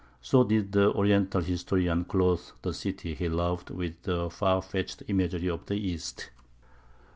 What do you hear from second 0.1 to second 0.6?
So